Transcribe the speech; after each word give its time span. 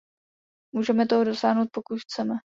Můžeme 0.75 1.05
toho 1.07 1.23
dosáhnout, 1.23 1.69
pokud 1.73 1.99
chceme. 1.99 2.33